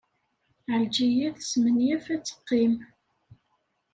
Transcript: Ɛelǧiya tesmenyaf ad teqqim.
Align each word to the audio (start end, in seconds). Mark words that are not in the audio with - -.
Ɛelǧiya 0.71 1.29
tesmenyaf 1.37 2.05
ad 2.13 2.21
teqqim. 2.27 2.73